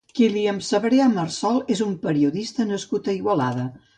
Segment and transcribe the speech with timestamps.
[0.17, 3.67] Kílian Sebrià Marsol és un periodista nascut a Igualada.